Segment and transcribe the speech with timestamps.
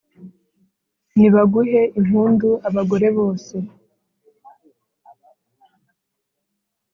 [1.17, 3.55] nibaguhe impundu abagore bose,